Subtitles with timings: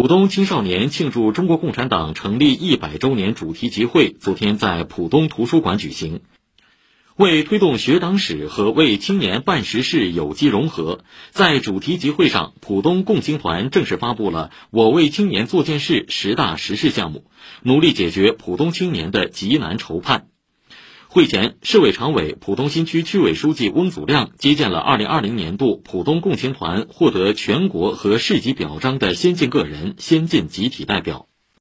[0.00, 6.20] 浦东青少年庆祝中国共产党成立一百周年主题集会昨天在浦东图书馆举行。
[7.16, 11.00] 为推动学党史和为青年办实事有机融合，
[11.32, 17.24] 在主题集会上，浦东共青团正式发布了“我为青年做件事”十大实事项目，
[17.64, 20.28] 努力解决浦东青年的急难愁盼。
[21.10, 31.27] 会前，市委常委、浦东新区区委书记翁祖亮接见了2020年度浦东共青团获得全国和市级表彰的先进个人、先进集体代表。